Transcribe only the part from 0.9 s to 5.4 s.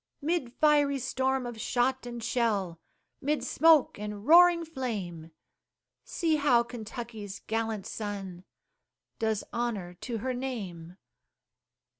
storm of shot and shell, 'Mid smoke and roaring flame,